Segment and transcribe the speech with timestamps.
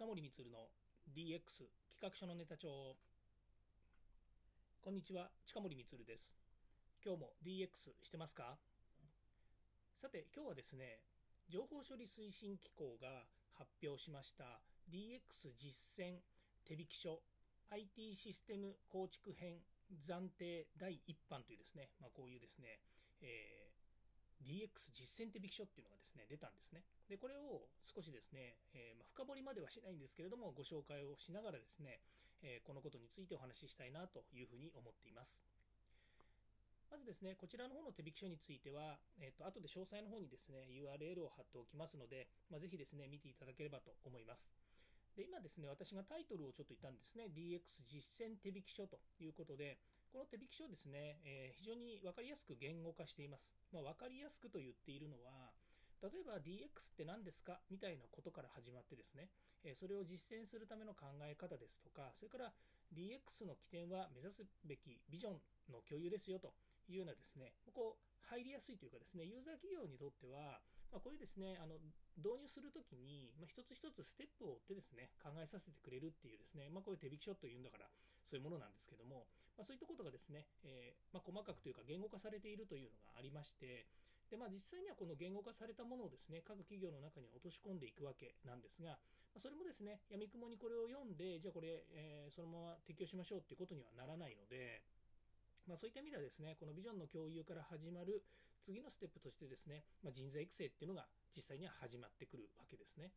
[0.00, 0.72] 近森光の
[1.12, 1.44] DX
[1.92, 2.96] 企画書のネタ帳。
[4.80, 6.24] こんにちは近森光です。
[7.04, 7.68] 今日も DX
[8.00, 8.56] してますか？
[10.00, 11.04] さて今日はですね
[11.50, 16.24] 情報処理推進機構が発表しました DX 実践
[16.64, 17.20] 手引き書
[17.68, 19.60] IT システム構築編
[20.08, 22.80] 暫定第1版というですね、まあ、こういうですね、
[23.20, 23.79] えー、
[24.44, 26.82] DX 実践手引き書っていうのがですね出たんですね。
[27.08, 32.00] でこれを少しですね、えー、ま、深掘りまではしないんですけれどもご紹介をしながらですね、
[32.42, 35.40] えー、このことについてお話ししたいなというふうに思っています。
[36.90, 44.50] まずですね、こちらの方の手引き書については、えっ、と、後で詳細の方にですね、URL を貼っておきますので、まあ、ぜひですね、見ていただければと思います。
[45.14, 49.78] で今ですね、私がタイトルをちょっと言ったんですね、DX 実践手引き書ということで、
[50.10, 53.46] この手引き書ですね、えー、非常に分かりやすく言語化しています。
[53.70, 55.54] まあ、分かりやすくと言っているのは、
[56.02, 57.62] 例えば DX って何ですか？
[57.70, 59.30] みたいなことから始まってですね、
[59.62, 62.50] えそれを実践するための考え方ですとか、それから
[62.90, 65.38] DX の起点は目指すべきビジョン
[65.70, 66.58] の共有ですよと
[66.90, 70.58] いうようなですね、こう入りやすいというかですね、ユーザー企業にとっては、
[70.90, 71.78] まあ、こういうですね、あの
[72.18, 77.86] 導入するときに、まあ、一つ一つステップを追ってですね、考えさせてくれるっていうですね、まあ、こういう手引き書というんだから、
[78.26, 79.28] そういうものなんですけども、
[79.60, 83.84] まあ、そういったことがですね、えー、ま細かくというか言語化されているというのがありまして、
[84.32, 88.96] でまあ、実際にはこの言語化されたものをですね各企業の中に落とし込んでいくわけなんですが、
[89.36, 94.80] ま、それもですねやみくもにこれを読んで、じゃあこれ、えー、そのまま適用しましょうっていうことにはならないので。
[95.68, 98.24] まあ、そういった意味ではですねこのビジョンの共有から始まる
[98.64, 103.12] 次のステップとしてですね、まあ、人材育成っていうのが実際には始まってくるわけですね。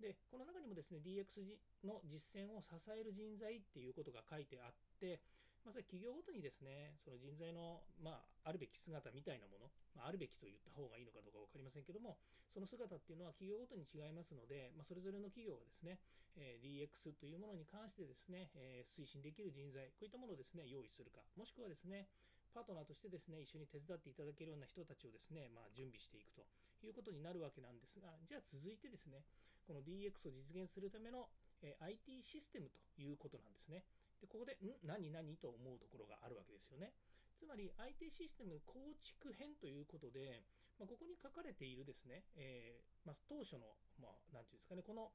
[0.00, 1.42] でこの中にもですね DX
[1.82, 5.20] の実践を支える人材っていうことが書いてあって、
[5.68, 12.16] まあ、それ企業ごとにですね、その人材の、まあ、あるべき姿みたいなもの、まあ、あるべきと言った方がいいのかどうか分かりませんけども、
[12.48, 16.00] その姿っていうのは企業ごとに違いますので、まあ、それぞれの企業がですね、
[16.40, 22.08] えー、DX というものに関してですね、えー、推進できる人材、こういったものをですね、用意するか、もしくはですね、
[22.56, 26.48] パートナーとしてですね、一緒に手伝っていただけるような人たちをですね、まあ、準備していくと
[26.80, 29.20] いうことになるわけなんですが、じゃあ続いてですね、
[29.68, 31.28] この DX を実現するための、
[31.60, 33.82] IT システムということなんですね。
[34.20, 34.74] でここで、ん？
[34.82, 35.10] 何？
[35.10, 35.36] 何？
[35.36, 36.92] と思うところがあるわけですよね。
[37.38, 40.42] つまり IT システム構築編ということで、
[40.78, 45.10] まあ、ここに書かれているですね、えー、まあ、当初の、まあ、ていうんですかね、この、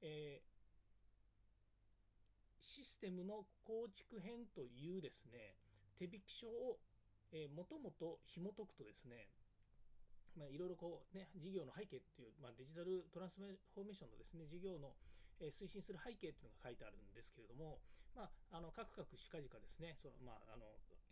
[0.00, 0.44] えー、
[2.60, 5.56] システムの構築編というですね、
[5.98, 6.80] 手引き書を、
[7.32, 9.28] えー、もともと紐解くとですね、
[10.52, 14.94] いろいろこう、ね、事業の背景っていう、まあ、デジタルトランスフォーメーションのですね事業の、
[15.46, 17.78] 推進する背景っていうのが書いてあるんですけれども、
[18.18, 20.66] まあ、あの、カクカクしかじかですね、その、まあ、あの、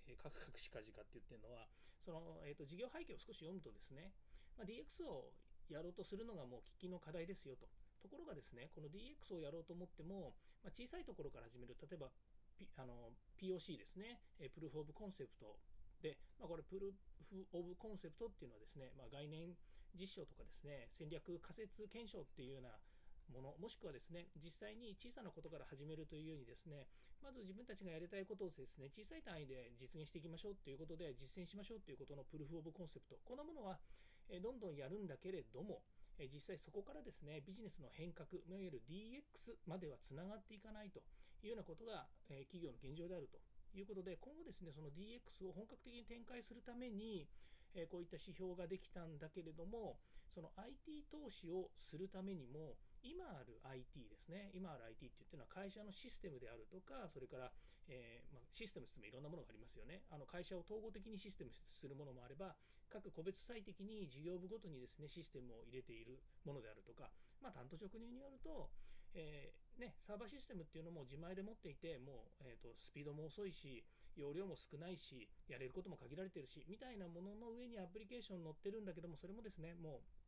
[0.07, 1.71] えカクカクしかじかって言ってるのは、
[2.03, 4.15] その、えっ、ー、と、事業背景を少し読むとですね、
[4.59, 5.31] まあ、DX を
[5.69, 7.67] やろうとするのがもう喫緊の課題ですよと。
[8.03, 12.11] ところがですね、この DX をやろうと思っても、まあ、小さいところから始める、例えば、
[12.57, 14.23] P、あの POC ですね、
[14.55, 15.59] プルーフ・オブ・コンセプト
[16.01, 16.95] で、まあ、これ、プルー
[17.29, 19.55] フ・オブ・コンセプトっていうのはですね、まあ、概念
[19.99, 22.79] 実証とかですね、戦略仮説検証っていうような
[23.33, 26.87] もの、もしくはですね、実際に小さなことから始めるというようにですね、
[27.23, 33.79] まず自分たちがやりたいことをですね、小さい単位で実現していきましょうということで、実践しましょうということのプルフ・オブ・コンセプト、こんなものは、
[34.43, 35.83] どんどんやるんだけれども、
[36.33, 41.01] 実際そこからですね、ビジネスの変革、いわゆる DX まではつながっていかないと
[41.43, 42.09] いうようなことが、
[42.49, 43.39] 企業の現状であると。
[43.75, 47.29] いうことで、今後ですね、その DX を本格的に展開するために、
[47.75, 49.99] えこういった指標ができたんだけれども、
[50.33, 52.77] その IT 投資をするためにも、
[53.07, 57.55] 今ある IT ですね、今ある IT って言ってるのは会社のシステムであるとか、それから、
[57.87, 60.03] えー、まあ、システムとしてもいろんなものがありますよね。
[60.11, 62.59] あの会社を統合的にシステムするものもあれば、
[62.91, 68.71] 各個別最適に事業部ごとにですね、システムを入れているものであるとか、まあ、担当直入によると、
[69.15, 73.85] えー、ね、サーバーシステムっていうのも自前で持っていて、もう、えーと、スピードも遅いし、
[74.17, 80.26] 容量も少ないし、やれることも限られてるし、みたいなものの上にアプリケーション載ってるんだけども、それもですね、もう、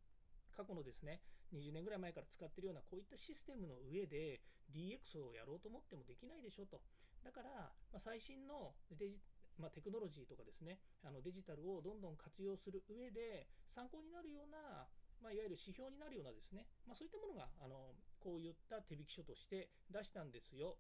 [0.58, 1.22] 過去のですね、
[1.54, 4.42] 20年ぐらい前から使っているようなこういったシステムの上で
[4.74, 6.82] DX をやろうと思ってもできないでしょと。
[7.22, 9.22] だから、まあ、最新のデジ
[9.58, 14.86] まあ、テクノロジーとかですね、あのデジタルをどんどん活用する上で参考になるような
[15.22, 20.78] まあ、いわゆる指標になるようなですね、まあ、そういったものがあのこういった手引き書として出したんですよ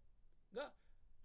[0.54, 0.70] が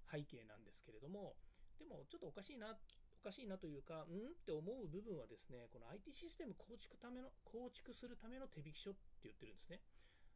[0.10, 1.38] 背景なんですけれども
[1.78, 2.78] でもちょっとおかしいな
[3.24, 4.36] かしいなというか、うん？
[4.36, 9.80] って思う部分はですね、この IT システム構築ための構築するための手引き書って言ってるんですね。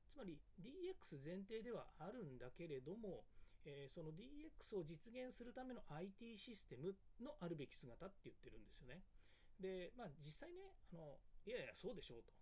[0.10, 3.26] つまり DX 前提ではあるんだけれども、
[3.66, 9.04] えー、その DX を実現するための IT システムのあるべき姿って言ってるんですよね。
[9.60, 12.34] で、まあ実際ね、あのいやいや、そうでしょうと。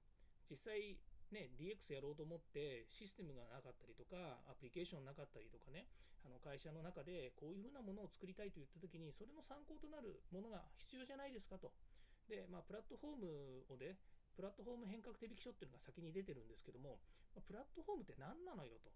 [0.50, 0.98] 実際
[1.32, 5.90] ね、DX やろうと思ってシステムがなかったりとかアプリケーションなかったりとかね
[6.26, 11.70] あの会社の中でこういうふうなものを作りたいと言った時にそれの参考となるものが必要じゃないですかと。
[12.26, 13.98] で、まあ、プラットフォームをで
[14.34, 16.98] プラットフォーム変革手引書っていうのが先に出てるんですけども、
[17.38, 18.90] ま、プラットフォームって何なのよと。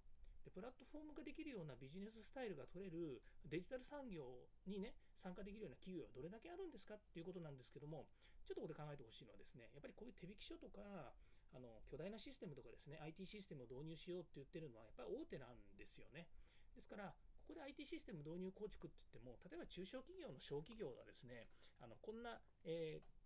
[0.43, 8.07] でプラットフォーム化できるようなビジネススタイルが取れるデジタル産業にね参加できるような企業はどれだけあるんですかっていうことなんですけども
[8.47, 11.11] ちょっとここで考えてほしいのはですねやっぱりこういう手引き書とか
[11.53, 16.27] あの巨大なシステムとかですね IT システムを導入しようって言ってるのはやっぱり大手なんですよね
[16.75, 17.13] ですから
[17.45, 21.49] ここで IT システム導入構築って言っても例えば中小企業の小企業がですね
[21.81, 23.19] あのこんな、えー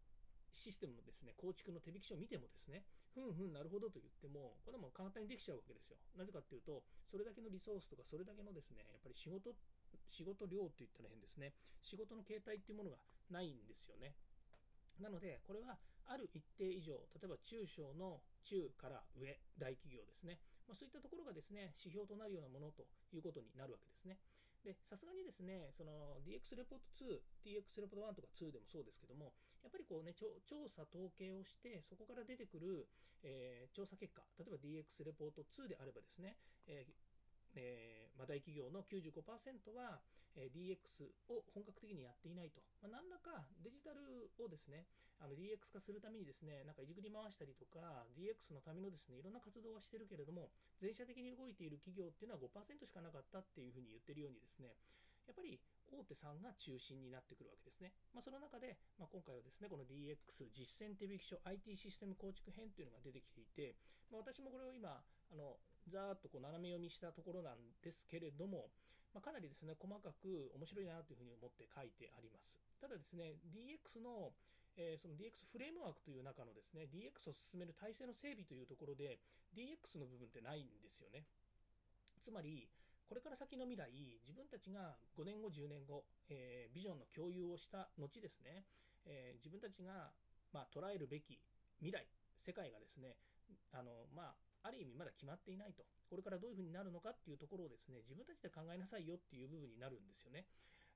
[0.53, 5.97] システムのですね構築の手引き書を見てもですね、ふんふんなるほどと言っても、これも簡単にできちゃうわけですよ。
[6.15, 9.57] なぜかっていうと、それだけのリソースとか、それだけのですね、やっぱり仕事、
[10.09, 13.01] 仕事量って言ったら変ですね、仕事の形態っていうものが
[13.33, 14.13] ないんですよね。
[15.01, 15.77] なので、これは
[16.07, 24.19] ある一定以上、例えば中小の中から上、大企業ですね、まあ、そういったところがですね、指標となるようなものということになるわけですね。
[24.63, 30.31] で、さすがにですね、その DX レポート2、DX レポート1とか2でもそうですけども、やっぱりこうね、調
[30.71, 32.87] 査統計をして、そこから出てくる、
[33.23, 37.12] えー、調査結果、例えば DX レポート2であればですね、えー
[37.55, 40.01] えーまあ、大企業の95%は、
[40.35, 44.85] えー、DX を本格的にやっていないと、まあ、何らかデジタルをですね
[45.21, 50.49] あの DX 化するためにですねなんかいじくり回したりとか DX のためのですねいろんな活動はしてるけれども
[50.81, 54.75] 全社的に動いている企業っていうのは5%しかなかったっていうふうに言ってるようにですね
[55.23, 55.55] やっぱり
[55.87, 57.93] 大手さんが中心になってくるわけですね。
[58.11, 63.77] まあ、その中で、まあ、今回はですね、この DX 実践手引き書 IT システム構築編というのが出てきていて、
[64.09, 65.55] まあ、私もこれを今、あの
[65.89, 68.69] ざーっとこう斜め読みしたところなんですけれども、
[69.13, 72.49] まあ、かなりですね、細かく面白いなというふうに思って書いてあります。
[72.81, 74.33] ただですね、DX の
[74.75, 79.19] えー、その DX フレームワークという中のですね、DX を進める体制の整備というところで、
[79.53, 81.25] DX の部分ってないんですよね。
[82.21, 82.65] つまり、
[83.05, 83.93] これから先の未来、
[84.25, 88.65] 自分たちが5年後、10年後、えー、ビジョンの共有をした後ですね、
[89.05, 90.09] えー、自分たちが、
[90.51, 91.37] まあ、捉えるべき
[91.77, 92.07] 未来、
[92.41, 93.17] 世界がですね、
[93.73, 100.47] あのまあ、ある意味まだ決まっていないと、これからどういうふうになるのかっていうところをですね、自分たちで考えなさいよっていう部分になるんですよね。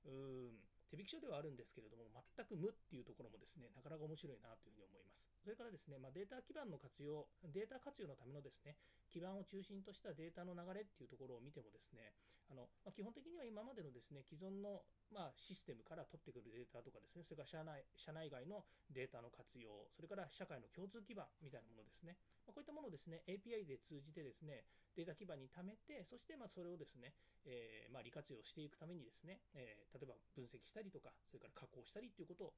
[0.05, 5.23] うーん手引き書ではあるんですけれども、全く無っていうところもですね、なかなか面白いなというふうに思います。
[5.43, 8.75] それからですね、まあ、データ基盤の活用、データ活用のためのですね、
[9.11, 12.15] 基盤を中心としたデータの流れっていうところを見てもですね、
[12.49, 24.67] あのまあ、基本的には今までのですね、既存のまあ、システムから取ってくるデータとかですね、それから社内社内外のデータの活用、それから社会の共通基盤みたいなものですね、まあ、こういったものをですね、API で通じてですね、
[24.97, 27.13] データ基盤に貯めて、そしてまそれをですね、
[27.45, 32.53] えー、ま利活用していくためにですね、えー、例えば分析したりとか、それから加工したりということを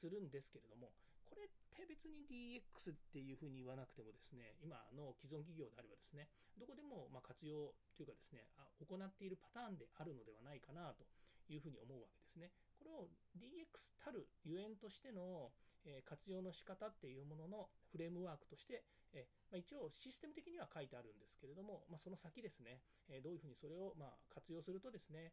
[0.00, 0.88] するんですけれども、
[1.28, 11.04] これって別に DX っていうふうに言わなくてもですね、今の既存企業であればですね、どこでもま活用というかですね、あ行っているパターンであるのではないかなと
[11.52, 12.52] いうふうに思うわけですね。
[12.80, 13.68] これを DX
[14.00, 15.52] たるゆえんとしての、
[15.84, 25.32] え活用の仕方っていうもののフレームワークとして、えま、一応システム的には書いてあるんですけれども、ま、その先ですね、えどういうふうにそれをま活用するとですね、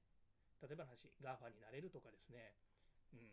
[0.61, 2.53] 例えばの話、GAFA になれるとかですね、
[3.13, 3.31] うん、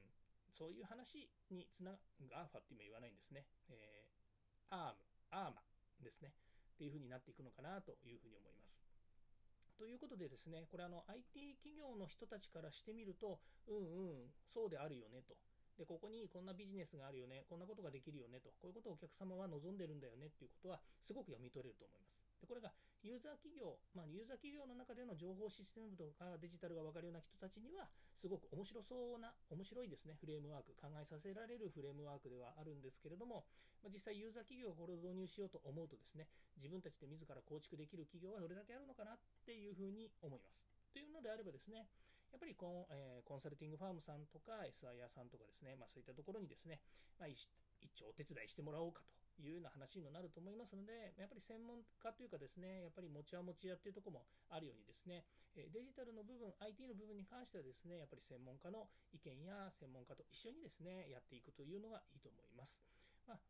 [0.55, 4.95] そういう話につなが、GAFA って今言わないんですね、えー、ARM、
[5.33, 5.59] ARMA
[6.03, 6.33] ですね、
[6.75, 8.79] っていうふうになっていくのかなというふうに思います。
[9.77, 15.37] ということでですね、これあの IT 企業の人たちからしてみると、うんうん、そうであるよねと。
[15.77, 22.17] で、ここにこんなビジネスがあるよね、こんなことができるよねと、こういうことをお客様は望んでるんだよねっていうことは、すごく読み取れると思います。
[22.41, 33.47] でこれがユーザー企業、まあ、ユーザー企業の中での情報システムとかデジタルが分かるような人たちには、すごく面白そうな、面白いですね、フレームワーク、考えさせられるフレームワークではあるんですけれども、
[33.85, 36.27] まあ、実際ユーザー企業がこれを導入しようと思うとですね、
[36.59, 40.59] 自分たちで自ら構築できる企業はどれだけあるのかなっていうふうに思います。
[40.93, 41.87] というのであればですね、
[42.33, 46.81] やっぱりコン,、えー、コンサルティングファームさんとか SIR さんとかですね、まあ、そういったところにですね、
[47.19, 47.49] まあ、一
[48.03, 49.03] 応お手伝いしてもらおうか
[49.37, 62.81] というような話になると思いますので、やっぱり専門家というかですね、やっぱり持ち屋持ち屋っていうところもあるようにですね、デジタルの部分、IT の部分に関してはですね、やっぱり専門家の意見や専門家と一緒にですね、やっていくというのがいいと思います。
[63.29, 63.41] まあ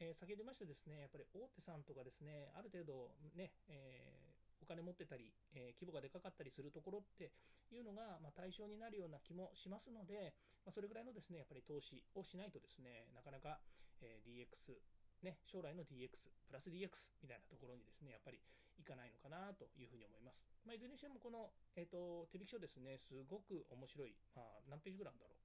[0.00, 4.29] えー、先ほど言いましたですね、やっぱり大手さんとかですね、ある程度ね、えー
[4.62, 7.32] お金持ってたり、えー、規模がでかかったりするところって
[7.72, 13.58] いうのが、まあ、対象になるような気もしますので、まあ、それぐらいのですねやっぱり投資をしないとですねなかなか、
[14.02, 14.80] えー、DX
[15.22, 16.16] ね、将来の DX、
[16.48, 16.88] プラス DX
[17.20, 18.40] みたいなところにですね、やっぱり
[18.80, 20.40] いかないのかなというふうに思います。
[20.64, 25.40] まあ、いずれにしてもこの、えーと、手引き書ですね、すごく面白い、まあ、何ページぐらいあるんだろう。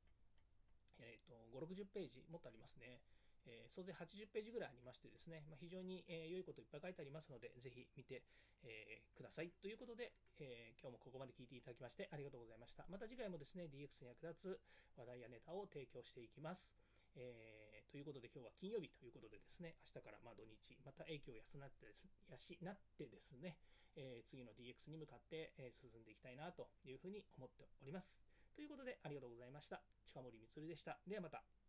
[1.03, 3.03] えっ、ー、と、5、60ページもっとありますね。
[3.45, 8.23] えー総勢80ページぐらいありましてですね、まあ、非常に、えー良いこといっぱい書いてありますので、ぜひ見て、
[8.63, 9.51] えーください。
[9.61, 12.85] ということで、え今日もここまで聞いていただきましてありがとうございました。
[12.89, 14.59] また次回もですね、DX に役立つ
[14.97, 16.71] 話題やネタを提供していきます。
[17.15, 23.55] えということで今日は金曜日ということでですね、明日からま土日、また影響を養ってです養ってですね、
[23.95, 28.19] え次の DX に向かって、え進んでいきたいなというふうに思っております。
[28.55, 29.81] ということでありがとうございました。
[30.05, 30.99] 近森光でした。
[31.07, 31.64] ではまた。